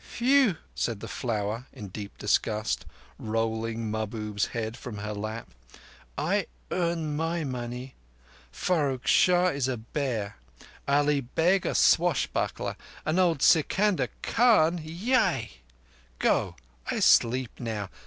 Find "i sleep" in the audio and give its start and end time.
16.89-17.59